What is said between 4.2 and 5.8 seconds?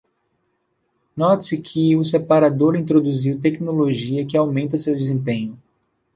que aumenta seu desempenho.